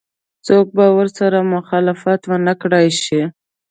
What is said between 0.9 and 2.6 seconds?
ورسره مخالفت ونه